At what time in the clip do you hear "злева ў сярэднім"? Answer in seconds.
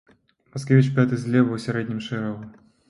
1.25-2.05